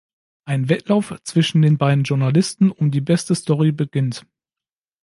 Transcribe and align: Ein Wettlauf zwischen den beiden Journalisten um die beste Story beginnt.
Ein 0.47 0.67
Wettlauf 0.67 1.13
zwischen 1.25 1.61
den 1.61 1.77
beiden 1.77 2.05
Journalisten 2.05 2.71
um 2.71 2.89
die 2.89 3.01
beste 3.01 3.35
Story 3.35 3.71
beginnt. 3.71 4.25